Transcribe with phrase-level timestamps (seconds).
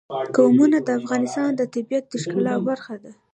[0.35, 3.11] قومونه د افغانستان د طبیعت د ښکلا برخه ده.